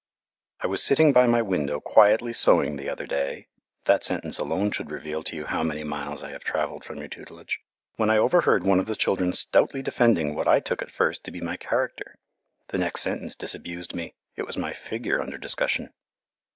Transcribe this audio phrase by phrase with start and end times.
[0.61, 3.45] I was sitting by my window quietly sewing the other day
[3.85, 7.07] (that sentence alone should reveal to you how many miles I have travelled from your
[7.07, 7.59] tutelage)
[7.97, 11.31] when I overheard one of the children stoutly defending what I took at first to
[11.31, 12.15] be my character.
[12.69, 15.91] The next sentence disabused me it was my figure under discussion.